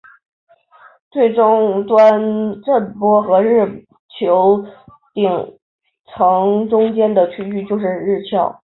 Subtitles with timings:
[1.13, 3.85] 在终端震波和日
[4.19, 4.79] 球层
[5.13, 5.59] 顶
[6.71, 8.63] 中间的区域就是日鞘。